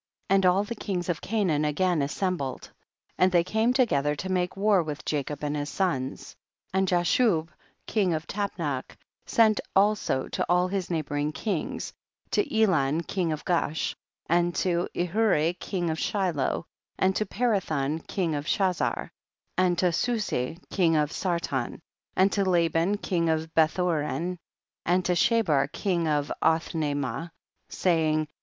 6. 0.31 0.33
And 0.35 0.45
all 0.47 0.63
the 0.63 0.73
kings 0.73 1.09
of 1.09 1.21
Canaan 1.21 1.63
again 1.63 2.01
assembled, 2.01 2.71
and 3.19 3.31
they 3.31 3.43
came 3.43 3.71
to 3.73 3.85
gether 3.85 4.15
to 4.15 4.31
make 4.31 4.57
war 4.57 4.81
with 4.81 5.05
Jacob 5.05 5.43
and 5.43 5.55
his 5.55 5.69
sons. 5.69 6.35
7. 6.69 6.69
And 6.79 6.87
Jashub 6.87 7.49
king 7.85 8.11
of 8.15 8.25
Tapnach 8.25 8.97
sent 9.27 9.59
also 9.75 10.27
to 10.29 10.43
all 10.49 10.67
his 10.69 10.89
neighboring 10.89 11.31
kings, 11.33 11.93
to 12.31 12.41
Elan 12.51 13.01
king 13.03 13.31
of 13.31 13.45
Gaash, 13.45 13.93
and 14.25 14.55
to 14.55 14.89
Ihuri 14.95 15.53
king 15.59 15.91
of 15.91 15.99
Shiloh, 15.99 16.65
and 16.97 17.15
to 17.15 17.23
Parathon 17.27 17.99
king 18.07 18.33
of 18.33 18.45
Chazar, 18.45 19.11
and 19.55 19.77
to 19.77 19.91
Susi 19.93 20.57
king 20.71 20.95
of 20.95 21.11
Sar 21.11 21.39
ton, 21.39 21.79
and 22.15 22.31
to 22.31 22.43
Laban 22.43 22.97
king 22.97 23.29
of 23.29 23.53
Beth«ho 23.53 23.87
ran, 23.87 24.39
and 24.83 25.05
to 25.05 25.11
Shabir 25.11 25.71
king 25.71 26.07
of 26.07 26.31
Othnay 26.41 26.95
raah, 26.95 27.29
saying, 27.69 28.21
8. 28.21 28.31